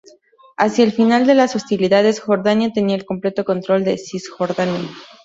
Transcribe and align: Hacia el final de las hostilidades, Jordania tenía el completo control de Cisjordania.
Hacia 0.57 0.83
el 0.83 0.93
final 0.93 1.27
de 1.27 1.35
las 1.35 1.55
hostilidades, 1.55 2.21
Jordania 2.21 2.73
tenía 2.73 2.95
el 2.95 3.05
completo 3.05 3.45
control 3.45 3.83
de 3.83 3.99
Cisjordania. 3.99 4.89